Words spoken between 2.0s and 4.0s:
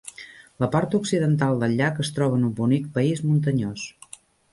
es troba en un bonic país muntanyós.